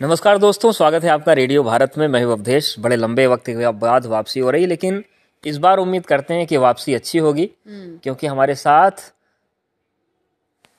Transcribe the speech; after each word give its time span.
नमस्कार 0.00 0.38
दोस्तों 0.38 0.70
स्वागत 0.72 1.04
है 1.04 1.10
आपका 1.10 1.32
रेडियो 1.32 1.62
भारत 1.62 1.98
में। 1.98 2.06
मैं 2.08 2.22
अवधेश। 2.24 2.74
बड़े 2.78 2.96
लंबे 2.96 3.26
वक्त 3.26 3.46
के 3.46 3.70
बाद 3.70 4.06
वापसी 4.06 4.40
हो 4.40 4.50
रही 4.50 4.62
है 4.62 4.68
लेकिन 4.68 5.04
इस 5.44 5.56
बार 5.56 5.78
उम्मीद 5.78 6.06
करते 6.06 6.34
हैं 6.34 6.46
कि 6.46 6.56
वापसी 6.56 6.94
अच्छी 6.94 7.18
होगी 7.18 7.48
क्योंकि 7.68 8.26
हमारे 8.26 8.54
साथ 8.54 8.90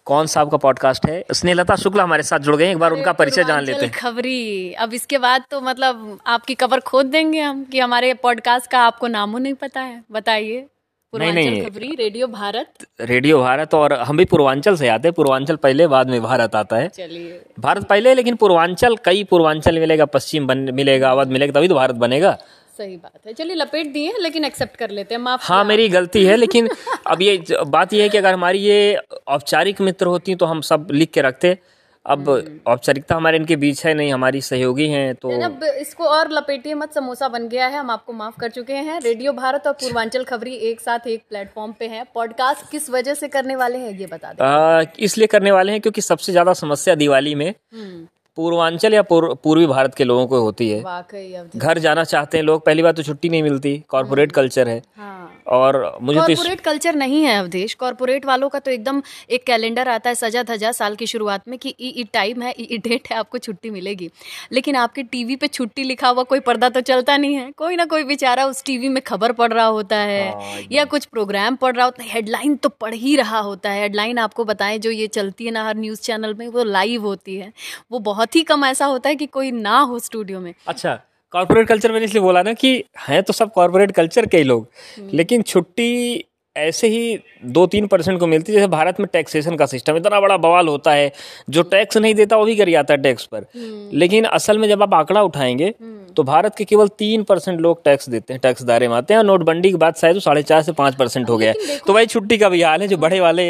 कौन 0.05 0.25
सा 0.25 0.41
आपका 0.41 0.57
पॉडकास्ट 0.57 1.05
है? 1.05 1.23
स्नेहलता 1.33 1.75
शुक्ला 1.75 2.03
हमारे 2.03 2.23
साथ 2.23 2.39
जुड़ 2.39 2.55
गए 2.55 2.71
एक 2.71 2.77
बार 2.77 2.91
उनका 2.91 3.13
परिचय 3.13 3.43
जान 3.43 3.63
लेते 3.63 3.85
हैं। 3.85 3.93
खबरी। 3.93 4.73
अब 4.73 4.93
इसके 4.93 5.17
बाद 5.17 5.43
तो 5.51 5.61
मतलब 5.61 6.19
आपकी 6.27 6.55
कवर 6.55 6.79
खोद 6.79 7.05
देंगे 7.05 7.41
हम 7.41 7.63
कि 7.63 7.79
हमारे 7.79 8.13
पॉडकास्ट 8.13 8.71
का 8.71 8.79
आपको 8.79 9.07
नामो 9.07 9.37
नहीं 9.37 9.53
पता 9.53 9.81
है। 9.81 10.03
बताइए। 10.11 10.65
नहीं, 11.13 11.33
नहीं। 11.33 11.61
खबरी 11.65 11.87
रेडियो 11.95 12.27
भारत। 12.27 12.85
रेडियो 13.01 13.39
भारत 13.39 13.73
और 13.73 13.93
हम 13.93 14.17
भी 14.17 14.25
पूर्वांचल 14.25 14.75
से 14.75 14.87
आते 14.87 15.07
हैं। 15.07 15.13
पूर्वांचल 15.13 15.55
पहले 15.55 15.87
बाद 15.87 16.09
में 16.09 16.21
भारत 16.21 16.55
आता 16.55 16.75
है। 16.75 16.87
चलिए। 16.87 17.41
भारत 17.59 17.87
पहले 17.87 18.13
लेकिन 18.13 18.35
पूर्वांचल 18.35 18.95
कई 19.05 19.23
पूर्वांचल 19.23 19.79
मिलेगा 19.79 20.05
पश्चिम 20.05 20.47
बन 20.47 20.57
मिलेगा 20.73 21.11
अवध 21.11 21.27
मिलेगा 21.27 21.59
तभी 21.59 21.67
तो 21.67 21.75
भारत 21.75 21.95
बनेगा। 21.95 22.31
सही 22.77 22.95
बात 22.97 23.27
है। 23.27 23.33
चलिए 23.33 23.55
लपेट 23.55 23.91
दिए 23.93 24.13
लेकिन 24.19 24.45
एक्सेप्ट 24.45 24.75
कर 24.75 24.89
लेते 24.89 25.15
हैं। 25.15 25.21
माफ़ 25.21 25.41
हाँ 25.43 25.63
मेरी 25.65 25.89
गलती 25.89 26.23
है 26.25 26.35
लेकिन 26.35 26.69
अब 27.07 27.21
ये 27.21 27.43
बात 27.67 27.93
ये 27.93 28.01
है 28.03 28.09
कि 28.09 28.17
अगर 28.17 28.33
हमारी 28.33 28.59
ये 28.59 28.97
औपचारिक 29.27 29.81
मित्र 29.81 30.05
होती 30.05 30.35
तो 30.35 30.45
हम 30.45 30.61
सब 30.61 30.87
लिख 30.91 31.11
के 31.11 31.21
रखते 31.21 31.57
अब 32.05 32.29
औपचारिकता 32.67 33.15
हमारे 33.15 33.37
इनके 33.37 33.55
बीच 33.55 33.85
है 33.85 33.93
नहीं 33.93 34.13
हमारी 34.13 34.39
सहयोगी 34.41 34.87
हैं 34.89 35.13
तो 35.15 35.29
अब 35.43 35.63
इसको 35.63 36.03
और 36.05 36.31
लपेटिए 36.31 36.73
मत 36.73 36.93
समोसा 36.93 37.27
बन 37.29 37.47
गया 37.47 37.67
है 37.67 37.77
हम 37.77 37.89
आपको 37.91 38.13
माफ़ 38.13 38.39
कर 38.39 38.49
चुके 38.51 38.73
हैं। 38.75 38.99
रेडियो 39.01 39.33
भारत 39.33 39.67
और 39.67 39.73
पूर्वांचल 39.73 40.23
खबरी 40.23 40.53
एक 40.69 40.79
साथ 40.81 41.07
एक 41.07 41.23
प्लेटफॉर्म 41.29 41.73
पे 41.79 41.87
है। 41.87 42.03
पॉडकास्ट 42.15 42.69
किस 42.71 42.89
वजह 42.89 43.13
से 43.13 43.27
करने 43.29 43.55
वाले 43.55 43.77
हैं 43.77 43.97
ये 43.99 44.07
बता 44.07 44.33
दें। 44.33 45.03
इसलिए 45.03 45.27
करने 45.27 45.51
वाले 45.51 45.71
हैं 45.71 45.81
क्योंकि 45.81 46.01
सबसे 46.01 46.31
ज़्यादा 46.31 46.53
समस्या 46.55 46.95
दिवाली 46.95 47.35
में 47.35 47.49
हम्म, 47.49 48.05
पूर्वांचल 48.37 48.93
या 48.93 49.01
पूर्व 49.03 49.33
पूर्वी 49.43 49.65
भारत 49.67 49.95
के 49.95 50.03
लोगों 50.03 50.27
को 50.27 50.41
होती 50.41 50.69
है। 50.69 51.49
घर 51.57 51.79
जाना 51.79 52.03
चाहते 52.05 52.37
हैं 52.37 52.43
लोग 52.45 52.65
पहली 52.65 52.83
बात 52.83 52.95
तो 52.95 53.03
छुट्टी 53.03 53.29
नहीं 53.29 53.43
मिलती 53.43 53.77
कॉर्पोरेट 53.89 54.31
कल्चर 54.31 54.67
है। 54.67 54.81
हाँ। 54.97 55.30
और 55.47 55.75
मुझे 56.01 56.19
तो 56.19 56.25
कॉर्पोरेट 56.25 56.61
कल्चर 56.61 56.95
नहीं 56.95 57.23
है 57.23 57.37
अवधेश। 57.39 57.73
कॉर्पोरेट 57.73 58.25
वालों 58.25 58.49
का 58.49 58.59
तो 58.59 58.71
एकदम 58.71 59.01
एक 59.29 59.43
कैलेंडर 59.43 59.87
आता 59.89 60.09
है 60.09 60.15
सजा 60.15 60.43
धजा 60.43 60.71
साल 60.71 60.95
की 60.95 61.07
शुरुआत 61.07 61.47
में 61.47 61.57
कि 61.59 61.75
ई 61.79 61.87
ई 61.89 62.03
टाइम 62.13 62.41
है 62.41 62.53
ई 62.59 62.63
ई 62.63 62.77
डेट 62.77 63.07
है 63.11 63.17
आपको 63.17 63.37
छुट्टी 63.37 63.69
मिलेगी। 63.69 64.09
लेकिन 64.51 64.75
आपके 64.75 65.03
टीवी 65.03 65.35
पे 65.35 65.47
छुट्टी 65.47 65.83
लिखा 65.83 66.09
हुआ 66.09 66.23
कोई 66.23 66.39
पर्दा 66.39 66.69
तो 66.69 66.81
चलता 66.81 67.17
नहीं 67.17 67.35
है। 67.35 67.51
कोई 67.51 67.75
ना 67.75 67.85
कोई 67.85 68.03
बेचारा 68.03 68.45
उस 68.45 68.63
टीवी 68.63 68.89
में 68.89 69.01
खबर 69.03 69.31
पढ़ 69.31 69.53
रहा 69.53 69.65
होता 69.65 69.97
है 69.97 70.65
या 70.71 70.85
कुछ 70.85 71.05
प्रोग्राम 71.05 71.55
पढ़ 71.55 71.75
रहा 71.75 71.85
होता 71.85 72.03
है। 72.03 72.09
हेडलाइन 72.09 72.55
तो 72.55 72.69
पढ़ 72.69 72.93
ही 72.93 73.15
रहा 73.15 73.39
होता 73.39 73.69
है। 73.69 73.81
हेडलाइन 73.81 74.17
आपको 74.17 74.45
बताएँ 74.45 74.77
जो 74.79 74.91
ये 74.91 75.07
चलती 75.07 75.45
है 75.45 75.51
ना 75.51 75.65
हर 75.65 75.75
न्यूज़ 75.75 76.01
चैनल 76.01 76.33
में 76.33 76.47
वो 76.47 76.63
लाइव 76.63 77.01
होती 77.01 77.35
है। 77.35 77.51
वो 77.91 77.99
बहुत 78.01 78.35
ही 78.35 78.41
कम 78.43 78.65
ऐसा 78.65 78.85
होता 78.85 79.09
है 79.09 79.15
कि 79.15 79.25
कोई 79.25 79.51
ना 79.51 79.79
हो 79.79 79.99
स्टूडियो 79.99 80.39
में। 80.39 80.53
अच्छा 80.67 80.99
कॉर्पोरेट 81.33 81.67
कल्चर 81.67 81.91
मैंने 81.91 82.05
इसलिए 82.05 82.21
बोला 82.21 82.41
ना 82.43 82.53
कि 82.53 82.73
हैं 82.99 83.21
तो 83.23 83.33
सब 83.33 83.51
कॉर्पोरेट 83.51 83.91
कल्चर 83.91 84.25
के 84.25 84.37
ही 84.37 84.43
लोग। 84.43 84.67
लेकिन 85.13 85.41
छुट्टी 85.41 86.25
ऐसे 86.55 86.87
ही 86.87 87.17
दो 87.47 87.65
तीन 87.67 87.85
परसेंट 87.87 88.19
को 88.19 88.27
मिलती 88.27 88.51
है। 88.51 88.57
जैसे 88.57 88.67
भारत 88.67 88.99
में 88.99 89.07
टैक्सेशन 89.13 89.55
का 89.55 89.65
सिस्टम 89.65 89.97
इतना 89.97 90.19
बड़ा 90.21 90.37
बवाल 90.37 90.67
होता 90.67 90.91
है 90.91 91.11
जो 91.49 91.61
टैक्स 91.65 91.97
नहीं 91.97 92.13
देता 92.15 92.37
वो 92.37 92.45
भी 92.45 92.55
कर 92.55 92.75
आता 92.75 92.93
है 92.93 93.01
टैक्स 93.01 93.25
पर। 93.25 93.45
लेकिन 93.93 94.25
असल 94.25 94.57
में 94.57 94.67
जब 94.67 94.83
आप 94.83 94.93
आंकड़ा 94.93 95.21
उठाएँगे 95.23 95.73
तो 96.15 96.23
भारत 96.23 96.55
के 96.55 96.63
केवल 96.63 96.87
तीन 96.97 97.23
परसेंट 97.23 97.59
लोग 97.61 97.83
टैक्स 97.83 98.09
देते 98.09 98.33
हैं 98.33 98.39
टैक्स 98.43 98.63
दायरे 98.63 98.87
में 98.87 98.95
आते 98.95 99.13
हैं 99.13 99.17
और 99.19 99.25
नोटबंदी 99.25 99.69
के 99.71 99.77
बाद 99.77 99.95
शायद 99.95 100.19
साढ़े 100.19 100.41
चार 100.43 100.61
से 100.61 100.71
पाँच 100.71 100.95
परसेंट 100.95 101.29
हो 101.29 101.37
गया। 101.37 101.53
है 101.59 101.77
तो 101.77 101.93
वही 101.93 102.05
छुट्टी 102.05 102.37
का 102.37 102.49
भी 102.49 102.61
हाल 102.61 102.81
है 102.81 102.87
जो 102.87 102.97
बड़े 102.97 103.19
वाले 103.19 103.45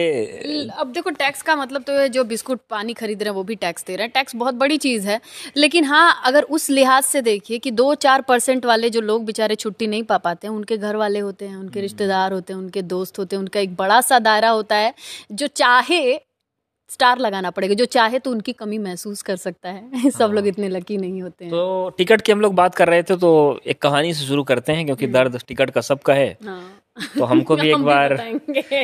अब 0.72 0.92
देखो 0.94 1.10
टैक्स 1.12 1.42
का 1.42 1.56
मतलब 1.56 1.82
तो 1.82 2.08
जो 2.10 2.24
बिस्कुट 2.24 2.60
पानी 2.70 2.94
खरीद 2.94 3.24
रहे 3.24 3.30
हैं 3.30 3.36
वो 3.36 3.44
भी 3.44 3.56
टैक्स 3.56 3.86
दे 3.88 3.96
रहे 3.96 4.06
हैं। 4.06 4.12
टैक्स 4.14 4.36
बहुत 4.36 4.56
बड़ी 4.56 4.78
चीज़ 4.78 5.08
है। 5.08 5.20
लेकिन 5.58 5.86
हाँ 5.86 6.22
अगर 6.26 6.44
उस 6.50 6.70
लिहाज 6.70 7.04
से 7.04 7.22
देखिए 7.22 7.58
कि 7.58 7.72
दो 7.72 7.94
चार 7.98 8.22
परसेंट 8.22 8.66
वाले 8.66 8.90
जो 8.90 9.02
लोग 9.02 9.26
बेचारे 9.26 9.56
छुट्टी 9.56 9.88
नहीं 9.88 10.04
पा 10.04 10.18
पाते 10.20 10.48
हैं 10.48 10.54
उनके 10.54 10.78
घर 10.78 10.96
वाले 10.96 11.20
होते 11.20 11.46
हैं 11.46 11.58
उनके 11.58 11.82
रिश्तेदार 11.82 12.34
होते 12.34 12.54
हैं 12.54 12.60
उनके 12.60 12.82
दोस्त 12.92 13.20
होते 13.20 13.36
हैं 13.36 13.42
उनका 13.42 13.60
एक 13.60 13.76
बड़ा 13.76 14.02
सा 14.02 14.20
दायरा 14.22 14.50
होता 14.50 14.76
है 14.76 14.94
जो 15.32 15.48
चाहे 15.56 16.02
स्टार 16.90 17.20
लगाना 17.20 17.50
पड़ेगा 17.50 17.74
जो 17.74 17.86
चाहे 17.86 18.20
तो 18.20 18.32
उनकी 18.32 18.54
कमी 18.54 18.78
महसूस 18.78 19.22
कर 19.22 19.36
सकता 19.36 19.70
है। 19.70 20.10
सब 20.12 20.32
लोग 20.34 20.48
इतने 20.48 20.70
लकी 20.70 20.98
नहीं 20.98 21.22
होते 21.22 21.46
हैं। 21.46 21.52
तो 21.52 21.90
टिकट 21.98 22.22
की 22.22 22.32
हम 22.32 22.42
लोग 22.42 22.56
बात 22.56 22.76
कर 22.76 22.88
रहे 22.88 23.04
थे 23.04 23.16
तो 23.18 23.30
एक 23.66 23.82
कहानी 23.82 24.14
से 24.14 24.26
शुरू 24.26 24.44
करते 24.44 24.72
हैं 24.72 24.86
क्योंकि 24.86 25.08
दर्द 25.08 25.40
टिकट 25.48 25.70
का 25.70 25.82
सबका 25.82 26.14
है। 26.14 26.38
हाँ। 26.46 26.62
तो 27.18 27.26
हमको 27.26 27.56
भी 27.62 27.70
एक 27.70 27.76
हम 27.76 27.84
बार 27.86 28.14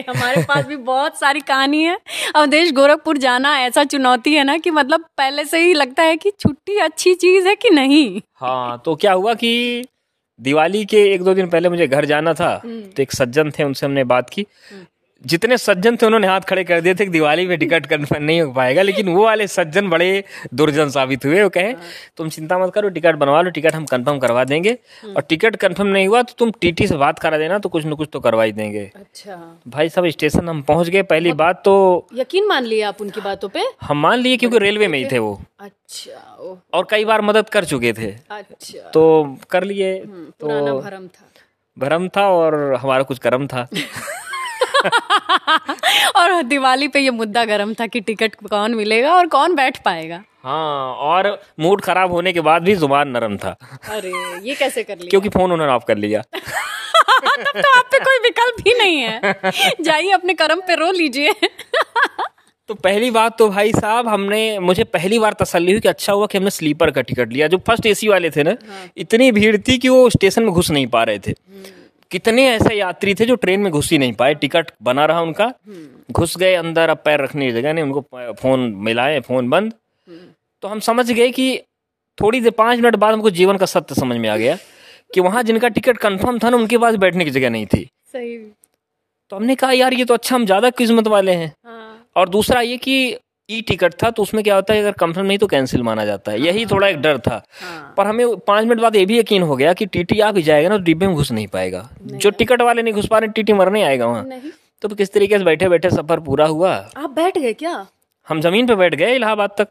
हमारे 0.10 0.44
पास 0.44 0.66
भी 0.66 0.76
बहुत 0.76 1.20
सारी 1.20 1.40
कहानी 1.40 1.84
है। 1.84 1.98
अवधेश 2.36 2.72
गोरखपुर 2.72 3.18
जाना 3.18 3.58
ऐसा 3.60 3.84
चुनौती 3.84 4.34
है 4.34 4.44
ना 4.44 4.58
कि 4.58 4.72
मतलब 4.72 5.06
पहले 5.18 5.46
से 5.46 5.60
ही 5.60 5.74
लगता 5.74 6.04
है 6.04 6.16
कि 6.18 6.32
छुट्टी 6.40 6.78
अच्छी 6.78 7.14
चीज़ 7.16 7.48
है 7.48 7.56
कि 7.56 7.70
नहीं? 7.70 8.22
हाँ 8.36 8.82
तो 8.86 8.96
क्या 8.96 9.14
हुआ 9.14 9.34
कि 9.34 9.54
दिवाली 10.40 10.86
के 10.86 11.04
एक 11.14 11.24
दो 11.24 11.34
दिन 11.34 11.50
पहले 11.50 11.70
मुझे 11.70 11.88
घर 11.88 12.06
जाना 12.06 12.34
था 12.34 12.56
तो 12.66 13.02
एक 13.02 13.12
सज्जन 13.12 13.52
थे 13.52 13.64
उनसे 13.64 13.86
हमने 13.86 14.04
बात 14.04 14.30
की। 14.30 14.46
जितने 15.26 15.58
सज्जन 15.58 15.96
थे 15.96 16.06
उन्होंने 16.06 16.28
हाथ 16.28 16.42
खड़े 16.42 16.64
कर 16.64 16.82
दिए 16.82 16.94
थे 16.96 17.06
कि 17.06 17.12
दिवाली 17.12 17.48
में 17.48 17.58
टिकट 17.60 17.86
कन्फर्म 17.86 18.24
नहीं 18.30 18.42
हो 18.42 18.52
पाएगा 18.52 18.82
लेकिन 18.82 19.10
वो 19.10 19.24
वाले 19.24 19.48
सज्जन 19.48 19.90
बड़े 19.90 20.24
दुर्जन 20.54 20.90
साबित 20.90 21.26
हुए 21.26 21.44
वो 21.44 21.50
कहे 21.50 21.74
तुम 22.18 22.30
चिंता 22.30 22.58
मत 22.60 22.74
करो 22.74 22.90
टिकट 22.90 23.16
बनवा 23.16 23.42
लो 23.42 23.50
टिकट 23.50 23.76
हम 23.76 23.86
कंफर्म 23.86 24.20
करवा 24.20 24.44
देंगे 24.44 24.78
और 25.16 25.22
टिकट 25.22 25.56
कंफर्म 25.56 25.88
नहीं 25.88 26.08
हुआ 26.08 26.22
तो 26.22 26.34
तुम 26.38 26.52
टीटी 26.62 26.88
से 26.88 26.98
बात 26.98 27.20
करा 27.20 27.38
देना 27.38 27.58
तो 27.60 27.70
कुछ 27.70 27.86
न 27.86 27.96
कुछ 27.96 28.10
तो 28.14 28.20
करवा 28.20 28.44
ही 28.44 28.52
देंगे। 28.52 28.92
अच्छा। 28.96 29.60
भाई 29.68 29.90
साहब 29.90 30.08
स्टेशन 30.10 30.50
हम 30.50 30.62
पहुँच 30.62 30.90
गए 30.90 31.02
पहली 31.04 31.32
बात 31.34 31.62
तो 31.66 31.76
यकीन 32.14 32.48
मान 32.48 32.64
लिया 32.64 32.88
आप 32.88 33.02
उनकी 33.02 33.22
बातों 33.22 33.50
पे? 33.50 33.64
हम 33.82 34.02
मान 34.02 34.20
लिए 34.20 34.38
क्योंकि 34.38 34.60
रेलवे 34.60 34.88
में 34.88 35.00
ही 35.00 35.06
थे 35.12 35.20
वो। 35.20 35.40
अच्छा 35.60 36.58
और 36.74 36.88
कई 36.90 37.06
बार 37.06 37.22
मदद 37.22 37.50
कर 37.50 37.66
चुके 37.66 37.94
थे। 37.94 38.12
अच्छा। 38.30 38.90
तो 38.90 39.38
कर 39.50 39.64
लिए 39.64 39.96
तो 40.00 40.48
भरम 40.82 41.08
था। 41.08 41.26
भरम 41.78 42.08
था 42.08 42.28
और 42.30 42.76
हमारा 42.76 43.04
कुछ 43.04 43.20
कर्म 43.20 43.48
था। 43.48 43.68
और 46.16 46.42
दिवाली 46.44 46.88
पे 46.88 47.00
ये 47.00 47.10
मुद्दा 47.12 47.46
गर्म 47.46 47.74
था 47.74 47.88
कि 47.88 48.00
टिकट 48.02 48.36
कौन 48.50 48.76
मिलेगा 48.76 49.14
और 49.14 49.28
कौन 49.28 49.56
बैठ 49.56 49.78
पाएगा। 49.84 50.24
हाँ 50.44 50.94
और 51.04 51.30
मूड 51.60 51.82
खराब 51.82 52.12
होने 52.12 52.34
के 52.34 52.42
बाद 52.42 52.64
भी 52.64 52.76
ज़ुबान 52.76 53.10
नरम 53.10 53.38
था। 53.38 53.56
अरे 53.90 54.12
ये 54.44 54.56
कैसे 54.56 54.84
कर 54.84 54.96
लिया? 54.96 55.10
क्योंकि 55.10 55.30
फ़ोन 55.30 55.52
उन्होंने 55.52 55.74
ऑफ़ 55.74 55.84
कर 55.88 55.98
लिया। 55.98 56.22
तब 56.22 57.62
तो 57.62 57.78
आप 57.78 57.90
पे 57.92 58.00
कोई 58.00 58.18
विकल्प 58.20 58.64
ही 58.68 58.74
नहीं 58.78 59.00
है। 59.00 59.52
जाइए 59.82 60.12
अपने 60.12 60.34
कर्म 60.34 60.62
पे 60.68 60.76
रो 60.76 60.92
लीजिए। 60.92 61.34
तो 62.70 62.74
पहली 62.74 63.10
बात 63.12 63.38
तो 63.38 63.48
भाई 63.50 63.72
साहब 63.72 64.08
हमने 64.08 64.60
मुझे 64.60 64.84
पहली 64.84 65.20
बार 65.20 65.34
तसल्ली 65.40 65.72
हुई 65.72 65.82
कि 65.82 65.88
अच्छा 65.90 66.14
हुआ 66.14 66.26
कि 66.28 66.38
हमने 66.38 66.50
स्लीपर 66.50 66.92
का 66.92 67.02
टिकट 67.02 67.34
लिया। 67.34 67.48
जो 67.48 67.58
फ़र्स्ट 67.58 67.86
एसी 67.86 68.08
वाले 68.08 68.30
थे 68.30 68.44
ना 68.44 68.52
हाँ। 68.52 68.90
इतनी 68.98 69.32
भीड़ 69.32 69.58
थी 69.58 69.78
कि 69.78 69.90
वो 69.90 70.10
स्टेशन 70.10 70.44
में 70.44 70.52
घुस 70.52 70.72
नहीं 70.72 70.88
पा 70.88 71.04
रहे 71.04 71.20
थे। 71.20 71.34
कितने 72.12 72.48
ऐसे 72.50 72.76
यात्री 72.76 73.14
थे 73.16 73.26
जो 73.26 73.36
ट्रेन 73.36 73.60
में 73.60 73.72
घुस 73.72 73.92
ही 73.92 73.98
नहीं 73.98 74.14
पाए 74.14 74.34
टिकट 74.36 74.72
बना 74.84 75.06
रहा 75.06 75.22
उनका। 75.22 75.52
घुस 76.12 76.38
गए 76.38 76.54
अंदर 76.56 76.90
अब 76.90 77.02
पैर 77.06 77.22
रखने 77.22 77.46
की 77.46 77.52
जगह 77.52 77.74
नहीं 77.74 77.84
उनको 77.84 78.34
फ़ोन 78.34 78.60
मिलाए 78.80 79.20
फ़ोन 79.20 79.50
बंद। 79.50 79.74
तो 80.64 80.68
हम 80.68 80.80
समझ 80.80 81.12
गए 81.12 81.30
कि 81.32 81.60
थोड़ी 82.18 82.42
देर 82.42 82.52
पाँच 82.52 82.80
मिनट 82.80 82.96
बाद 82.96 83.14
हमको 83.14 83.30
जीवन 83.30 83.58
का 83.58 83.66
सत्य 83.66 83.96
समझ 83.96 84.18
में 84.18 84.30
आ 84.30 84.38
गया 84.38 84.58
कि 85.14 85.22
वहाँ 85.22 85.44
जिनका 85.44 85.68
टिकट 85.70 85.98
कंफर्म 85.98 86.40
था 86.40 86.50
ना 86.50 86.58
उनके 86.58 86.78
पास 86.78 86.96
बैठने 86.96 87.26
की 87.26 87.32
जगह 87.32 87.50
नहीं 87.50 87.66
थी। 87.66 87.84
सही। 88.14 88.38
तो 89.32 89.36
हमने 89.36 89.56
कहा 89.56 89.72
यार 89.72 89.94
ये 89.94 90.06
तो 90.06 90.14
अच्छा 90.14 90.36
हम 90.36 90.46
ज़्यादा 90.46 90.70
किस्मत 90.70 91.08
वाले 91.08 91.32
हैं। 91.32 91.54
हाँ। 91.66 92.06
और 92.16 92.30
दूसरा 92.30 92.62
ये 92.62 92.78
कि 92.78 93.18
ई 93.50 93.62
टिकट 93.62 93.94
था 94.04 94.10
तो 94.10 94.24
उसमें 94.24 94.44
क्या 94.44 94.56
होता 94.56 94.74
है 94.74 94.80
अगर 94.80 94.92
कंफर्म 94.92 95.26
नहीं 95.26 95.38
तो 95.38 95.48
कैंसिल 95.48 95.84
माना 95.84 96.06
जाता 96.06 96.32
है। 96.32 96.42
यही 96.42 96.66
थोड़ा 96.66 96.88
एक 96.88 96.98
डर 97.02 97.18
था। 97.18 97.42
हाँ। 97.62 97.94
पर 97.98 98.08
हमें 98.08 98.36
पाँच 98.38 98.66
मिनट 98.66 98.82
बाद 98.82 98.96
ये 98.96 99.06
भी 99.06 99.20
यकीन 99.20 99.42
हो 99.42 99.56
गया 99.56 99.74
कि 99.74 99.86
टीटी 99.86 100.20
आ 100.20 100.32
भी 100.32 100.42
जाएगा 100.44 100.70
ना 100.70 100.78
तो 100.78 100.84
डिब्बे 100.84 101.08
में 101.08 101.16
घुस 101.16 101.32
नहीं 101.32 101.48
पाएगा। 101.48 101.88
जो 102.04 102.30
टिकट 102.30 102.62
वाले 102.62 102.82
नहीं 102.82 102.94
घुस 102.94 103.08
पा 103.08 103.20
रहे 103.20 103.30
टीटी 103.30 103.54
मरने 103.54 103.84
आएगा 103.84 104.06
वहाँ। 104.06 104.42
तो 104.82 104.90
किस 104.90 105.14
तरीके 105.14 105.38
से 105.38 105.44
बैठे 105.44 105.70
बैठे 105.70 105.90
सफ़र 105.90 106.20
पूरा 106.20 106.46
हुआ? 106.46 106.74
आप 106.98 107.10
बैठ 107.10 107.38
गए 107.38 107.54
क्या? 107.54 107.86
हम 108.28 108.42
ज़मीन 108.42 108.68
पे 108.68 108.76
बैठ 108.76 108.96
गए 108.96 109.16
इलाहाबाद 109.16 109.56
तक। 109.58 109.68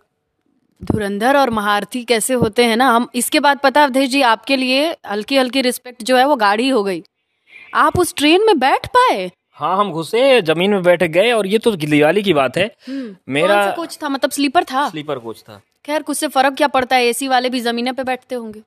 धुरंधर 0.82 1.36
और 1.36 1.50
महारथी 1.50 2.02
कैसे 2.04 2.34
होते 2.34 2.64
हैं 2.64 2.76
ना 2.76 2.88
हम 2.90 3.08
इसके 3.14 3.40
बाद 3.40 3.58
पता 3.58 3.82
अवधेश 3.84 4.08
जी 4.10 4.22
आपके 4.22 4.56
लिए 4.56 4.90
हल्की 5.10 5.36
हल्की 5.36 5.60
रिस्पेक्ट 5.62 6.02
जो 6.02 6.16
है 6.16 6.24
वो 6.24 6.36
गाड़ी 6.36 6.68
हो 6.68 6.82
गई। 6.84 7.02
आप 7.74 7.98
उस 7.98 8.14
ट्रेन 8.16 8.46
में 8.46 8.58
बैठ 8.58 8.86
पाए? 8.86 9.30
हाँ 9.58 9.76
हम 9.78 9.90
घुसे 9.92 10.40
ज़मीन 10.42 10.70
में 10.70 10.82
बैठ 10.82 11.02
गए 11.02 11.30
और 11.32 11.46
ये 11.46 11.58
तो 11.58 11.70
दिवाली 11.76 12.22
की 12.22 12.32
बात 12.34 12.56
है। 12.58 12.70
मेरा 12.88 13.64
कौन 13.64 13.74
कोच 13.76 13.98
था? 14.02 14.08
मतलब 14.08 14.30
स्लीपर 14.30 14.64
था? 14.64 14.88
स्लीपर 14.88 15.18
कोच 15.18 15.40
था। 15.40 15.60
खैर 15.84 16.02
कुछ 16.02 16.16
से 16.16 16.28
फ़र्क 16.28 16.54
क्या 16.56 16.68
पड़ता 16.68 16.96
है? 16.96 17.06
एसी 17.06 17.28
वाले 17.28 17.50
भी 17.50 17.60
जमीने 17.60 17.92
पे 17.92 18.04
बैठते 18.04 18.34
होंगे। 18.34 18.60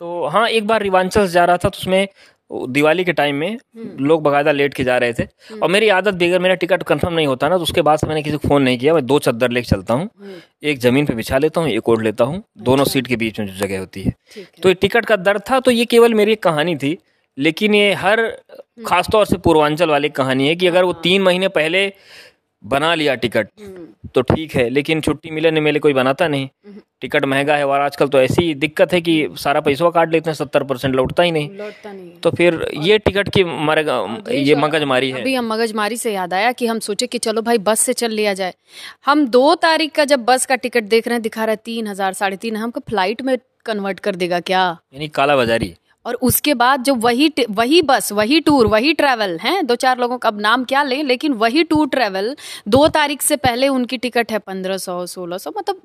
तो 0.00 0.26
हाँ 0.28 0.48
एक 0.48 0.66
बार 0.66 0.82
रिवांचल 0.82 1.26
जा 1.28 1.44
रहा 1.44 1.56
था 1.56 1.68
तो 1.68 1.78
उसमें 1.78 2.06
दिवाली 2.50 3.04
के 3.04 3.12
टाइम 3.12 3.36
में 3.36 3.58
लोग 4.00 4.22
बकायदा 4.22 4.52
लेट 4.52 4.74
के 4.74 4.84
जा 4.84 4.96
रहे 4.98 5.12
थे। 5.12 5.26
और 5.54 5.70
मेरी 5.70 5.88
आदत 5.90 6.14
भी 6.14 6.28
अगर 6.28 6.38
मेरा 6.38 6.54
टिकट 6.54 6.82
कंफर्म 6.82 7.14
नहीं 7.14 7.26
होता 7.26 7.48
ना 7.48 7.56
तो 7.56 7.62
उसके 7.62 7.82
बाद 7.82 7.98
से 7.98 8.06
मैंने 8.06 8.22
किसी 8.22 8.36
को 8.36 8.48
फ़ोन 8.48 8.62
नहीं 8.62 8.78
किया। 8.78 8.94
मैं 8.94 9.04
दो 9.06 9.18
चद्दर 9.18 9.50
लेके 9.50 9.68
चलता 9.68 9.94
हूँ। 9.94 10.08
एक 10.62 10.78
ज़मीन 10.78 11.06
पे 11.06 11.14
बिछा 11.14 11.38
लेता 11.38 11.60
हूँ 11.60 11.68
एक 11.70 11.88
ओढ़ 11.88 12.02
लेता 12.02 12.24
हूँ। 12.24 12.42
दोनों 12.60 12.84
सीट 12.84 13.06
के 13.06 13.16
बीच 13.16 13.40
में 13.40 13.46
जो 13.46 13.54
जगह 13.56 13.78
होती 13.78 14.02
है। 14.02 14.14
है 14.36 14.46
तो 14.62 14.68
ये 14.68 14.74
टिकट 14.74 15.06
का 15.06 15.16
दर्द 15.18 15.42
था 15.50 15.60
तो 15.60 15.70
ये 15.70 15.84
केवल 15.84 16.14
मेरी 16.14 16.32
एक 16.32 16.42
कहानी 16.42 16.76
थी। 16.76 16.96
लेकिन 17.38 17.74
ये 17.74 17.92
हर 17.94 18.26
खासतौर 18.86 19.26
से 19.26 19.36
पूर्वांचल 19.38 19.90
वाली 19.90 20.08
कहानी 20.10 20.48
है 20.48 20.56
कि 20.56 20.66
अगर 20.66 20.84
वो 20.84 20.92
तीन 21.02 21.22
महीने 21.22 21.48
पहले 21.50 21.92
बना 22.62 22.94
लिया 22.94 23.14
टिकट 23.16 23.48
तो 24.14 24.22
ठीक 24.24 24.54
है 24.54 24.68
लेकिन 24.70 25.00
छुट्टी 25.00 25.30
मिले 25.30 25.50
नहीं 25.50 25.62
मिले 25.62 25.78
कोई 25.78 25.92
बनाता 25.94 26.26
नहीं। 26.28 26.48
टिकट 27.00 27.24
महँगा 27.24 27.56
है 27.56 27.66
और 27.66 27.80
आजकल 27.80 28.08
तो 28.08 28.20
ऐसी 28.20 28.54
दिक्कत 28.56 28.92
है 28.92 29.00
कि 29.00 29.14
सारा 29.38 29.60
पैसा 29.60 29.90
काट 29.90 30.12
लेते 30.12 30.30
हैं 30.30 30.34
सत्तर 30.34 30.62
परसेंट 30.64 30.94
लौटता 30.94 31.22
ही 31.22 31.30
नहीं। 31.30 31.50
लौटता 31.58 31.92
नहीं 31.92 32.10
तो 32.22 32.30
फिर 32.30 32.66
ये 32.78 32.98
टिकट 32.98 33.28
की 33.28 33.44
मर 33.44 33.78
ये 34.30 34.54
मगजमारी 34.56 35.10
है। 35.10 35.20
अभी 35.20 35.34
हम 35.34 35.52
मगजमारी 35.52 35.96
से 35.96 36.12
याद 36.12 36.34
आया 36.34 36.52
कि 36.52 36.66
हम 36.66 36.78
सोचे 36.80 37.06
कि 37.06 37.18
चलो 37.20 37.42
भाई 37.42 37.58
बस 37.60 37.80
से 37.80 37.92
चल 37.94 38.12
लिया 38.12 38.34
जाए। 38.34 38.54
हम 39.06 39.26
दो 39.28 39.54
तारीख 39.56 39.92
का 39.92 40.04
जब 40.06 40.24
बस 40.24 40.46
का 40.46 40.56
टिकट 40.56 40.84
देख 40.86 41.08
रहे 41.08 41.14
हैं 41.14 41.22
दिखा 41.22 41.44
रहा 41.44 41.50
है 41.50 41.60
तीन 41.64 41.86
हज़ार 41.86 42.12
साढ़े 42.14 42.36
तीन 42.38 42.56
हमको 42.56 42.80
फ़्लाइट 42.80 43.22
में 43.22 43.36
कन्वर्ट 43.66 44.00
कर 44.00 44.16
देगा 44.16 44.40
क्या? 44.42 44.66
यानी 44.94 45.08
काला 45.10 45.36
बाजारी 45.36 45.74
और 46.06 46.14
उसके 46.22 46.54
बाद 46.54 46.82
जो 46.82 46.94
वही 46.94 47.32
वही 47.50 47.80
बस, 47.82 48.12
वही 48.12 48.40
टूर 48.40 48.66
वही 48.66 48.92
ट्रैवल 48.92 49.38
हैं, 49.38 49.66
दो 49.66 49.74
चार 49.74 49.98
लोगों 49.98 50.18
का, 50.18 50.28
अब 50.28 50.40
नाम 50.40 50.64
क्या 50.64 50.82
लें, 50.82 51.02
लेकिन 51.02 51.32
वही 51.34 51.64
टूर 51.64 51.88
ट्रैवल 51.88 52.34
दो 52.68 52.86
तारीख 52.88 53.22
से 53.22 53.36
पहले 53.36 53.68
उनकी 53.68 53.96
टिकट 53.98 54.32
है 54.32 54.38
पंद्रह 54.38 54.76
सौ, 54.76 55.04
सोलह 55.06 55.38
सौ 55.38 55.52
मतलब 55.58 55.82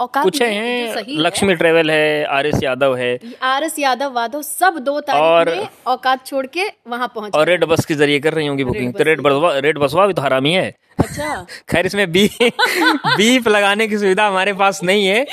औकात 0.00 0.24
कुछ 0.24 0.40
हैं 0.42 1.04
लक्ष्मी 1.18 1.54
ट्रेवल 1.54 1.90
है 1.90 2.24
आर 2.26 2.46
एस 2.46 2.62
यादव 2.62 2.96
है। 2.96 3.18
आर 3.44 3.64
एस 3.64 3.78
यादव 3.78 4.12
वादव 4.12 4.42
सब 4.42 4.78
दो 4.80 5.00
तारीख 5.00 5.22
और- 5.22 5.56
में 5.56 5.68
औकात 5.86 6.26
छोड़ 6.26 6.46
के 6.46 6.68
वहाँ 6.88 7.12
पहुँच। 7.14 7.34
और 7.34 7.46
रेड 7.46 7.64
बस 7.64 7.84
के 7.84 7.94
ज़रिए 7.94 8.20
कर 8.20 8.34
रही 8.34 8.46
होंगी 8.46 8.64
बुकिंग 8.64 8.92
तो 8.94 9.04
रेड 9.04 9.20
बसवा 9.20 9.58
रेड 9.58 9.78
बसवा 9.78 10.06
भी 10.06 10.12
तो 10.12 10.22
हरामी 10.22 10.52
है। 10.52 10.72
अच्छा। 10.98 11.46
खैर 11.70 11.86
इसमें 11.86 12.10
बी 12.12 12.28
बीप 12.40 13.48
लगाने 13.48 13.86
की 13.88 13.98
सुविधा 13.98 14.26
हमारे 14.26 14.52
पास 14.54 14.82
नहीं 14.84 15.06
है। 15.06 15.24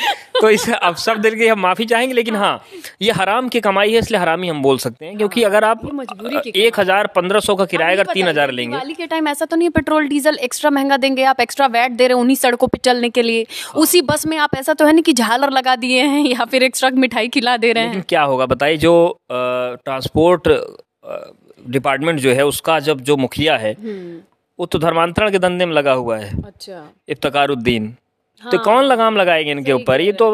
तो 0.41 0.49
इस 0.49 0.69
अब 0.71 0.95
सब 0.95 1.17
दिल 1.17 1.35
की 1.35 1.47
हम 1.47 1.59
माफ़ी 1.59 1.85
चाहेंगे 1.85 2.13
लेकिन 2.13 2.35
हाँ 2.35 2.63
ये 3.01 3.11
हराम 3.11 3.47
की 3.49 3.59
कमाई 3.59 3.91
है 3.93 3.99
इसलिए 3.99 4.19
हरामी 4.21 4.47
हम 4.49 4.61
बोल 4.61 4.77
सकते 4.77 5.05
हैं। 5.05 5.17
क्योंकि 5.17 5.43
अगर 5.43 5.63
आप 5.63 5.81
एक 6.55 6.79
हज़ार 6.79 7.07
पंद्रह 7.15 7.39
सौ 7.39 7.55
का 7.55 7.65
किराया 7.65 7.93
अगर 7.93 8.13
तीन 8.13 8.27
हज़ार 8.27 8.51
लेंगे। 8.51 8.71
दिवाली 8.71 8.93
के 8.93 9.07
टाइम 9.07 9.27
ऐसा 9.27 9.45
तो 9.45 9.55
नहीं 9.55 9.67
है 9.67 9.71
पेट्रोल 9.71 10.07
डीजल 10.07 10.37
एक्स्ट्रा 10.43 10.71
महँगा 10.71 10.97
देंगे 10.97 11.23
आप 11.23 11.39
एक्स्ट्रा 11.41 11.67
वैट 11.67 11.91
दे 11.93 12.07
रहे 12.07 12.17
उन्हीं 12.17 12.35
सड़कों 12.35 12.67
पर 12.67 12.77
चलने 12.85 13.09
के 13.09 13.21
लिए। 13.21 13.45
हाँ। 13.63 13.81
उसी 13.81 14.01
बस 14.01 14.25
में 14.27 14.37
आप 14.37 14.55
ऐसा 14.57 14.73
तो 14.73 14.85
है 14.85 14.93
ना 14.93 15.01
कि 15.01 15.13
झालर 15.13 15.51
लगा 15.51 15.75
दिए 15.75 16.03
हैं 16.03 16.23
या 16.25 16.45
फिर 16.45 16.63
एक 16.63 16.67
एक्स्ट्रा 16.67 16.89
मिठाई 16.95 17.27
खिला 17.27 17.57
दे 17.57 17.71
रहे 17.73 17.83
हैं। 17.83 18.01
क्या 18.01 18.23
होगा 18.23 18.45
बताइए 18.45 18.77
जो 18.77 18.93
ट्रांसपोर्ट 19.31 20.47
डिपार्टमेंट 21.69 22.19
जो 22.19 22.33
है 22.33 22.45
उसका 22.45 22.79
जब 22.79 23.01
जो 23.01 23.17
मुखिया 23.17 23.57
है 23.57 23.73
वो 24.59 24.65
तो 24.65 24.79
धर्मांतरण 24.79 25.31
के 25.31 25.39
धंधे 25.39 25.65
में 25.65 25.73
लगा 25.73 25.93
हुआ 25.93 26.17
है। 26.17 26.31
अच्छा। 26.43 26.83
इफ्तारुद्दीन। 27.09 27.95
तो 28.41 28.57
कौन 28.59 28.83
लगाम 28.83 29.15
लगाएँगे 29.17 29.51
इनके 29.51 29.71
ऊपर? 29.73 30.01
ये 30.01 30.11
तो 30.13 30.27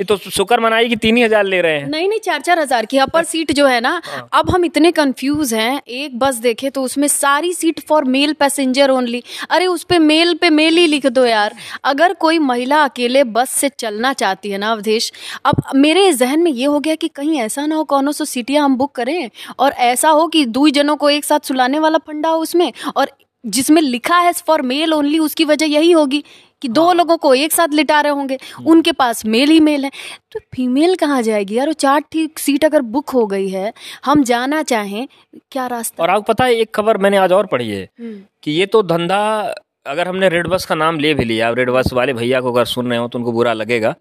ये 0.00 0.04
तो 0.04 0.16
शुक्र 0.16 0.60
मनाई 0.60 0.88
कि 0.88 0.96
तीन 0.96 1.16
ही 1.16 1.22
हज़ार 1.22 1.44
ले 1.44 1.60
रहे 1.60 1.78
हैं। 1.78 1.88
नहीं 1.88 2.08
नहीं 2.08 2.18
चार 2.20 2.40
चार 2.40 2.58
हज़ार 2.60 2.86
की 2.86 2.98
अपर 2.98 3.24
सीट 3.24 3.52
जो 3.52 3.66
है 3.66 3.80
ना 3.80 3.90
हाँ। 4.04 4.28
अब 4.34 4.50
हम 4.50 4.64
इतने 4.64 4.92
कंफ्यूज 4.92 5.54
हैं 5.54 5.80
एक 5.88 6.18
बस 6.18 6.36
देखे 6.38 6.70
तो 6.70 6.82
उसमें 6.82 7.06
सारी 7.08 7.52
seat 7.54 7.80
for 7.88 8.04
male 8.06 8.32
passenger 8.40 8.90
only 8.90 9.22
अरे 9.50 9.66
उस 9.66 9.84
पे 9.84 9.98
मेल 9.98 10.34
पे 10.34 10.50
मेल 10.50 10.76
ही 10.76 10.86
लिख 10.86 11.06
दो 11.08 11.24
यार। 11.26 11.54
अगर 11.84 12.12
कोई 12.16 12.38
महिला 12.40 12.82
अकेले 12.84 13.24
बस 13.26 13.50
से 13.50 13.68
चलना 13.70 14.12
चाहती 14.14 14.50
है 14.50 14.58
ना 14.58 14.72
अवधेश 14.72 15.12
अब 15.44 15.62
मेरे 15.76 16.12
जहन 16.14 16.42
में 16.42 16.50
ये 16.50 16.64
हो 16.66 16.80
गया 16.80 16.94
कि 16.94 17.08
कहीं 17.10 17.38
ऐसा 17.40 17.66
ना 17.66 17.76
हो 17.76 17.84
कौन 17.86 18.12
सो 18.12 18.24
सीटियाँ 18.26 18.64
हम 18.64 18.76
बुक 18.76 18.94
करें? 18.94 19.30
और 19.58 19.72
ऐसा 19.72 20.08
हो 20.10 20.26
कि 20.28 20.44
दो 20.46 20.68
जनों 20.70 20.96
को 20.96 21.10
एक 21.10 21.24
साथ 21.24 21.40
सुलाने 21.40 21.78
वाला 21.78 21.98
फंडा 21.98 22.28
हो 22.28 22.42
उसमें 22.42 22.72
और 22.96 23.10
जिसमें 23.44 23.80
लिखा 23.82 24.18
है 24.18 24.32
फॉर 24.32 24.62
मेल 24.62 24.94
ओनली 24.94 25.18
उसकी 25.18 25.44
वजह 25.44 25.66
यही 25.66 25.90
होगी 25.92 26.22
कि 26.62 26.68
दो 26.68 26.92
लोगों 26.92 27.16
को 27.16 27.32
एक 27.34 27.52
साथ 27.52 27.68
लिटा 27.68 28.00
रहे 28.00 28.12
होंगे। 28.12 28.38
उनके 28.66 28.92
पास 28.92 29.24
मेल 29.26 29.50
ही 29.50 29.58
मेल 29.60 29.84
है। 29.84 29.90
तो 30.32 30.40
फीमेल 30.54 30.94
कहाँ 30.94 31.20
जाएगी 31.22 31.54
यार? 31.54 31.66
वो 31.66 31.72
चार 31.72 32.00
ठीक 32.12 32.38
सीट 32.38 32.64
अगर 32.64 32.82
बुक 32.82 33.10
हो 33.10 33.26
गई 33.26 33.48
है 33.48 33.72
हम 34.04 34.22
जाना 34.24 34.62
चाहें 34.62 35.06
क्या 35.52 35.66
रास्ता? 35.66 36.02
और 36.02 36.10
आपको 36.10 36.32
पता 36.32 36.44
है 36.44 36.54
एक 36.54 36.74
खबर 36.74 36.98
मैंने 36.98 37.16
आज 37.16 37.32
और 37.32 37.46
पढ़ी 37.46 37.70
है 37.70 37.88
कि 38.00 38.50
ये 38.50 38.66
तो 38.66 38.82
धंधा 38.82 39.54
अगर 39.88 40.08
हमने 40.08 40.28
रेड 40.28 40.46
बस 40.46 40.64
का 40.66 40.74
नाम 40.74 40.98
ले 40.98 41.12
भी 41.14 41.24
लिया 41.24 41.50
रेड 41.50 41.70
बस 41.70 41.92
वाले 41.92 42.12
भैया 42.12 42.40
को 42.40 42.52
अगर 42.52 42.64
सुन 42.66 42.90
रहे 42.90 42.98
हो 42.98 43.08
तो 43.08 43.18
उनको 43.18 43.32
बुरा 43.32 43.52
लगेगा 43.52 43.94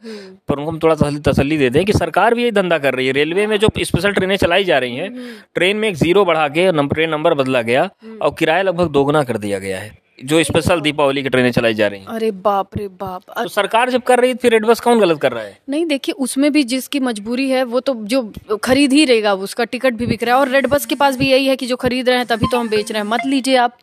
पर 0.49 0.57
उनको 0.57 0.71
हम 0.71 0.79
थोड़ा 0.79 0.95
तसली 0.95 1.19
तसली 1.21 1.57
देते 1.57 1.79
हैं 1.79 1.85
कि 1.85 1.93
सरकार 1.93 2.33
भी 2.35 2.41
यही 2.41 2.51
धंधा 2.51 2.77
कर 2.77 2.95
रही 2.95 3.07
है। 3.07 3.13
रेलवे 3.13 3.45
में 3.47 3.57
जो 3.57 3.69
स्पेशल 3.79 4.11
ट्रेनें 4.11 4.35
चलाई 4.37 4.63
जा 4.63 4.77
रही 4.77 4.95
हैं 4.95 5.13
ट्रेन 5.55 5.77
में 5.77 5.87
एक 5.89 5.95
ज़ीरो 5.95 6.25
बढ़ा 6.25 6.47
के 6.49 6.71
ट्रेन 6.87 7.09
नंबर 7.09 7.33
बदला 7.33 7.61
गया 7.61 7.89
और 8.21 8.35
किराया 8.39 8.61
लगभग 8.61 8.91
दोगुना 8.91 9.23
कर 9.23 9.37
दिया 9.37 9.59
गया 9.59 9.79
है। 9.79 9.91
जो 10.25 10.43
स्पेशल 10.43 10.81
दीपावली 10.81 11.23
की 11.23 11.29
ट्रेनें 11.29 11.51
चलाई 11.51 11.73
जा 11.73 11.87
रही 11.87 11.99
हैं। 11.99 12.07
अरे 12.07 12.31
बाप 12.31 12.77
रे 12.77 12.87
बाप। 12.87 13.21
तो 13.37 13.47
सरकार 13.47 13.89
जब 13.89 14.03
कर 14.03 14.19
रही 14.19 14.29
है 14.29 14.35
फिर 14.35 14.51
रेड 14.51 14.65
बस 14.65 14.79
कौन 14.79 14.99
गलत 14.99 15.21
कर 15.21 15.31
रहा 15.31 15.43
है? 15.43 15.57
नहीं 15.69 15.85
देखिए 15.85 16.13
उसमें 16.13 16.51
भी 16.51 16.63
जिसकी 16.63 16.99
मजबूरी 16.99 17.49
है 17.49 17.63
वो 17.63 17.79
तो 17.79 17.93
जो 17.95 18.33
खरीद 18.63 18.93
ही 18.93 19.05
रहेगा 19.05 19.33
उसका 19.33 19.63
टिकट 19.63 19.93
भी 19.93 20.05
बिक 20.05 20.23
रहा 20.23 20.35
है। 20.35 20.41
और 20.41 20.49
रेड 20.49 20.67
बस 20.67 20.85
के 20.85 20.95
पास 20.95 21.17
भी 21.17 21.31
यही 21.31 21.47
है 21.47 21.55
कि 21.55 21.65
जो 21.65 21.75
खरीद 21.75 22.09
रहे 22.09 22.17
हैं 22.17 22.27
तभी 22.27 22.45
तो 22.51 22.59
हम 22.59 22.69
बेच 22.69 22.91
रहे 22.91 23.01
हैं। 23.01 23.09
मत 23.09 23.19
लीजिए 23.25 23.55
आप 23.55 23.77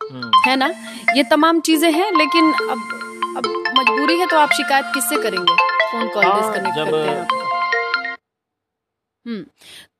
है 0.47 0.55
ना? 0.55 0.73
ये 1.15 1.23
तमाम 1.23 1.59
चीज़ें 1.59 1.91
हैं 1.91 2.11
लेकिन 2.17 2.53
अब 2.53 3.01
अब 3.37 3.47
मजबूरी 3.79 4.17
है 4.19 4.27
तो 4.27 4.37
आप 4.37 4.51
शिकायत 4.51 4.85
किससे 4.93 5.15
करेंगे? 5.15 5.53
फ़ोन 5.91 6.07
कॉल 6.07 6.25
डिस्कनेक्ट 6.25 6.75
जब- 6.75 6.91
करते 6.91 7.09
हैं 7.09 7.45
हम्म। 9.27 9.45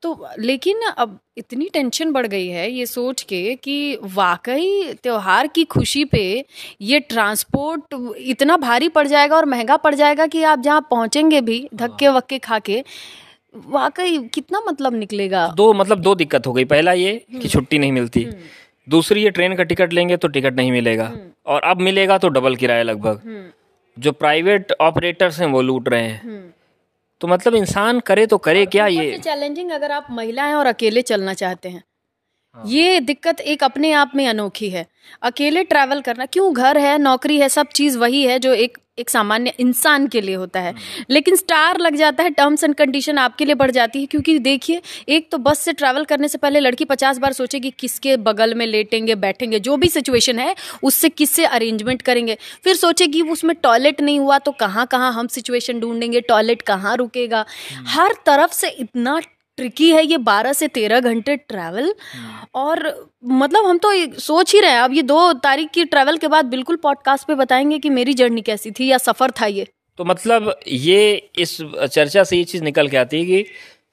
तो 0.06 0.28
लेकिन 0.38 0.80
अब 0.98 1.18
इतनी 1.38 1.68
टेंशन 1.72 2.12
बढ़ 2.12 2.26
गई 2.26 2.48
है 2.48 2.70
ये 2.70 2.86
सोच 2.86 3.22
के 3.22 3.54
कि 3.54 3.98
वाकई 4.02 4.92
त्योहार 5.02 5.46
की 5.46 5.64
खुशी 5.64 6.04
पे 6.04 6.44
ये 6.80 7.00
ट्रांसपोर्ट 7.00 8.14
इतना 8.16 8.56
भारी 8.56 8.88
पड़ 8.88 9.06
जाएगा 9.06 9.36
और 9.36 9.44
महँगा 9.44 9.76
पड़ 9.76 9.94
जाएगा 9.94 10.26
कि 10.26 10.42
आप 10.42 10.60
जहाँ 10.60 10.80
पहुँचेंगे 10.80 11.40
भी 11.40 11.68
धक्के 11.74 12.08
वक्के 12.08 12.38
खा 12.38 12.58
के 12.58 12.84
वाकई 13.56 14.18
कितना 14.18 14.60
मतलब 14.68 14.94
निकलेगा? 14.94 15.54
दो 15.56 15.72
मतलब 15.72 16.00
दो 16.00 16.14
दिक्कत 16.14 16.46
हो 16.46 16.52
गई। 16.52 16.64
पहला 16.64 16.92
ये 16.92 17.24
कि 17.40 17.48
छुट्टी 17.48 17.78
नहीं 17.78 17.92
मिलती। 17.92 18.26
दूसरी 18.88 19.22
ये 19.22 19.30
ट्रेन 19.30 19.56
का 19.56 19.62
टिकट 19.62 19.92
लेंगे 19.92 20.16
तो 20.16 20.28
टिकट 20.28 20.54
नहीं 20.54 20.72
मिलेगा। 20.72 21.12
और 21.46 21.62
अब 21.62 21.80
मिलेगा 21.80 22.18
तो 22.18 22.28
डबल 22.28 22.56
किराया 22.56 22.82
लगभग। 22.82 23.20
हम्म। 23.24 23.44
जो 23.98 24.12
प्राइवेट 24.12 24.72
ऑपरेटर्स 24.80 25.40
हैं 25.40 25.46
वो 25.46 25.62
लूट 25.62 25.88
रहे 25.88 26.02
हैं। 26.02 26.22
हम्म। 26.22 26.42
तो 27.20 27.28
मतलब 27.28 27.54
इंसान 27.54 28.00
करे 28.00 28.26
तो 28.26 28.38
करे 28.38 28.66
क्या 28.66 28.86
ये? 28.86 29.18
चैलेंजिंग 29.18 29.70
अगर 29.70 29.92
आप 29.92 30.06
महिला 30.10 30.44
हैं 30.44 30.54
और 30.54 30.66
अकेले 30.66 31.02
चलना 31.02 31.34
चाहते 31.34 31.68
हैं 31.68 31.84
ये 32.56 33.00
दिक्कत 33.00 33.40
एक 33.40 33.64
अपने 33.64 33.92
आप 33.92 34.12
में 34.16 34.26
अनोखी 34.28 34.70
है। 34.70 34.86
अकेले 35.22 35.62
ट्रैवल 35.64 36.00
करना 36.00 36.26
क्यों 36.26 36.54
घर 36.54 36.78
है 36.78 36.98
नौकरी 36.98 37.40
है 37.40 37.48
सब 37.48 37.66
चीज़ 37.66 37.98
वही 37.98 38.22
है 38.26 38.38
जो 38.38 38.52
एक 38.54 38.78
एक 38.98 39.10
सामान्य 39.10 39.52
इंसान 39.60 40.06
के 40.06 40.20
लिए 40.20 40.34
होता 40.34 40.60
है। 40.60 40.74
लेकिन 41.10 41.36
स्टार 41.36 41.78
लग 41.78 41.96
जाता 41.96 42.22
है 42.22 42.30
टर्म्स 42.30 42.64
एंड 42.64 42.74
कंडीशन 42.74 43.18
आपके 43.18 43.44
लिए 43.44 43.54
बढ़ 43.54 43.70
जाती 43.70 44.00
है 44.00 44.06
क्योंकि 44.06 44.38
देखिए 44.38 44.80
एक 45.08 45.28
तो 45.32 45.38
बस 45.38 45.58
से 45.58 45.72
ट्रैवल 45.72 46.04
करने 46.04 46.28
से 46.28 46.38
पहले 46.38 46.60
लड़की 46.60 46.84
पचास 46.84 47.18
बार 47.18 47.32
सोचेगी 47.32 47.70
किसके 47.70 48.16
बगल 48.18 48.54
में 48.54 48.66
लेटेंगे 48.66 49.14
बैठेंगे 49.16 49.60
जो 49.60 49.76
भी 49.76 49.88
सिचुएशन 49.88 50.38
है 50.38 50.54
उससे 50.82 51.08
किससे 51.08 51.44
अरेंजमेंट 51.46 52.02
करेंगे। 52.02 52.36
फिर 52.64 52.76
सोचेगी 52.76 53.22
उसमें 53.22 53.54
टॉयलेट 53.62 54.00
नहीं 54.00 54.18
हुआ 54.20 54.38
तो 54.38 54.52
कहाँ 54.52 54.86
कहाँ 54.86 55.12
हम 55.12 55.26
सिचुएशन 55.28 55.80
ढूंढेंगे 55.80 56.20
टॉयलेट 56.20 56.62
कहाँ 56.62 56.96
रुकेगा। 56.96 57.44
हर 57.88 58.14
तरफ़ 58.26 58.52
से 58.52 58.68
इतना 58.70 59.20
ट्रिकी 59.56 59.90
है 59.90 60.06
ये 60.06 60.18
बारह 60.18 60.52
से 60.52 60.68
तेरह 60.68 61.00
घंटे 61.00 61.36
ट्रैवल 61.36 61.94
और 62.54 63.10
मतलब 63.24 63.64
हम 63.64 63.78
तो 63.78 64.18
सोच 64.18 64.54
ही 64.54 64.60
रहे 64.60 64.70
हैं 64.70 64.80
अब 64.80 64.92
ये 64.92 65.02
दो 65.02 65.32
तारीख 65.32 65.70
की 65.70 65.84
ट्रैवल 65.84 66.16
के 66.16 66.28
बाद 66.28 66.44
बिल्कुल 66.44 66.76
पॉडकास्ट 66.76 67.26
पे 67.26 67.34
बताएँगे 67.34 67.78
कि 67.78 67.90
मेरी 67.90 68.14
जर्नी 68.14 68.40
कैसी 68.40 68.70
थी 68.70 68.86
या 68.86 68.98
सफ़र 68.98 69.30
था 69.30 69.46
ये। 69.46 69.66
तो 69.98 70.04
मतलब 70.04 70.60
ये 70.68 71.30
इस 71.38 71.58
चर्चा 71.92 72.24
से 72.24 72.36
ये 72.36 72.44
चीज़ 72.44 72.62
निकल 72.62 72.88
के 72.88 72.96
आती 72.96 73.18
है 73.18 73.24
कि 73.24 73.44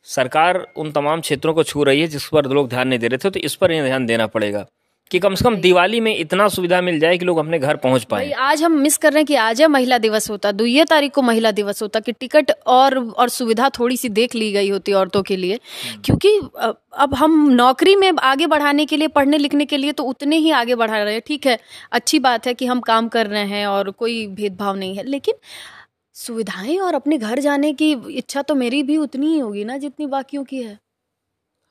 सरकार 0.03 0.67
उन 0.77 0.91
तमाम 0.91 1.22
क्षेत्रों 1.22 1.53
को 1.53 1.63
छू 1.63 1.84
रही 1.84 2.01
है 2.01 2.08
जिस 2.08 2.27
पर 2.27 2.46
लोग 2.46 2.70
ध्यान 2.70 2.88
नहीं 2.88 3.00
दे 3.00 3.08
रहे 3.08 3.17
थे 3.17 3.29
तो 3.29 3.39
इस 3.39 3.55
पर 3.55 3.72
इन्हें 3.72 3.86
ध्यान 3.86 4.05
देना 4.05 4.27
पड़ेगा। 4.27 4.65
कि 5.13 5.20
कम 5.20 5.36
से 5.36 5.43
कम 5.46 5.55
दिवाली 5.55 6.00
में 6.01 6.15
इतना 6.15 6.48
सुविधा 6.50 6.79
मिल 6.82 7.00
जाए 7.00 7.17
कि 7.17 7.25
लोग 7.25 7.38
अपने 7.38 7.58
घर 7.60 7.75
पहुँच 7.77 8.03
पाए। 8.03 8.32
आज 8.32 8.63
हम 8.63 8.77
मिस 8.82 8.98
कर 8.98 9.12
रहे 9.13 9.20
हैं 9.20 9.25
कि 9.25 9.36
आज 9.38 9.62
है 9.62 9.67
महिला 9.67 9.98
दिवस 9.98 10.29
होता। 10.29 10.51
दुइये 10.53 10.86
तारीख 10.86 11.12
को 11.12 11.22
महिला 11.22 11.51
दिवस 11.51 11.82
होता 11.82 12.00
कि 12.00 12.12
टिकट 12.12 12.51
और 12.67 12.98
और 13.00 13.29
सुविधा 13.29 13.70
थोड़ी 13.70 13.98
सी 13.98 14.10
देख 14.12 14.36
ली 14.36 14.51
गई 14.51 14.70
होती 14.70 14.93
औरतों 14.93 15.22
के 15.24 15.38
लिए। 15.38 15.60
क्योंकि 16.05 16.36
अब 16.38 16.77
अब 16.96 17.13
हम 17.13 17.48
नौकरी 17.51 17.96
में 17.96 18.12
आगे 18.13 18.48
बढ़ाने 18.48 18.86
के 18.86 18.98
लिए 18.98 19.08
पढ़ने 19.10 19.38
लिखने 19.38 19.65
के 19.65 19.77
लिए 19.77 19.91
तो 19.91 20.03
उतने 20.03 20.38
ही 20.38 20.51
आगे 20.53 20.75
बढ़ा 20.75 21.03
रहे 21.03 21.13
हैं। 21.13 21.22
ठीक 21.27 21.48
है 21.48 21.58
अच्छी 21.91 22.20
बात 22.20 22.48
है 22.48 22.53
कि 22.53 22.65
हम 22.65 22.79
काम 22.82 23.08
कर 23.08 23.27
रहे 23.27 23.46
हैं 23.46 23.65
और 23.67 23.91
कोई 23.91 24.25
भेदभाव 24.27 24.75
नहीं 24.75 24.96
है। 24.96 25.03
लेकिन 25.03 25.36
सुविधाएँ 26.15 26.77
और 26.77 26.96
अपने 26.96 27.17
घर 27.17 27.39
जाने 27.39 27.74
की 27.74 27.91
इच्छा 28.12 28.41
तो 28.41 28.55
मेरी 28.55 28.84
भी 28.84 28.98
उतनी 28.98 29.27
ही 29.27 29.39
होगी 29.39 29.63
ना 29.65 29.77
जितनी 29.77 30.05
बाकियों 30.08 30.43
की 30.43 30.62
है। 30.63 30.77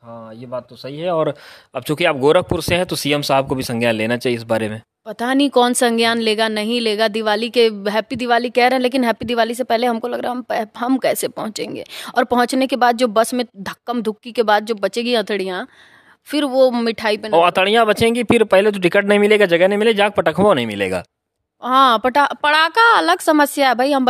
हाँ 0.02 0.34
ये 0.34 0.46
बात 0.46 0.66
तो 0.68 0.76
सही 0.76 0.98
है। 0.98 1.10
और 1.10 1.34
अब 1.74 1.82
चूँकि 1.82 2.04
आप 2.04 2.16
गोरखपुर 2.18 2.62
से 2.62 2.74
हैं 2.74 2.86
तो 2.86 2.96
सीएम 2.96 3.22
साहब 3.22 3.48
को 3.48 3.54
भी 3.54 3.62
संज्ञान 3.62 3.94
लेना 3.94 4.16
चाहिए 4.16 4.36
इस 4.36 4.42
बारे 4.44 4.68
में। 4.68 4.80
पता 5.06 5.32
नहीं 5.34 5.48
कौन 5.50 5.72
संज्ञान 5.72 6.18
लेगा 6.20 6.48
नहीं 6.48 6.80
लेगा। 6.80 7.08
दिवाली 7.08 7.48
के 7.50 7.66
हैप्पी 7.90 8.16
दिवाली 8.16 8.50
कह 8.50 8.66
रहे 8.66 8.76
हैं 8.76 8.80
लेकिन 8.80 9.04
हैप्पी 9.04 9.26
दिवाली 9.26 9.54
से 9.54 9.64
पहले 9.64 9.86
हमको 9.86 10.08
लग 10.08 10.20
रहा 10.20 10.32
है 10.32 10.60
हम 10.60 10.68
हम 10.78 10.98
कैसे 10.98 11.28
पहुँचेंगे? 11.28 11.84
और 12.16 12.24
पहुँचने 12.24 12.66
के 12.66 12.76
बाद 12.76 12.96
जो 12.96 13.08
बस 13.10 13.34
में 13.34 13.44
धक्कम 13.58 14.02
धुक्की 14.02 14.32
के 14.32 14.42
बाद 14.42 14.66
जो 14.66 14.74
बचेगी 14.76 15.14
अथड़ियाँ 15.14 15.66
फिर 16.28 16.44
वो 16.44 16.70
मिठाई 16.72 17.16
पे 17.16 17.28
और 17.28 17.46
अतड़ियाँ 17.46 17.86
बचेंगी 17.86 18.22
फिर 18.24 18.44
पहले 18.46 18.70
तो 18.70 18.78
टिकट 18.80 19.04
नहीं 19.04 19.18
मिलेगा 19.18 19.46
जगह 19.46 19.68
नहीं 19.68 19.78
मिलेगा 19.78 19.98
जाग 19.98 20.12
पटखवा 20.12 20.54
नहीं 20.54 20.66
मिलेगा। 20.66 21.02
हाँ 21.62 21.98
पटा 21.98 22.26
पड़ाका 22.42 22.82
अलग 22.98 23.18
समस्या 23.20 23.68
है। 23.68 23.74
भाई 23.74 23.92
हम 23.92 24.00